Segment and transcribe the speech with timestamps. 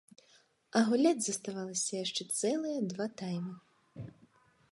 [0.79, 3.53] А гуляць заставалася яшчэ цэлыя два таймы.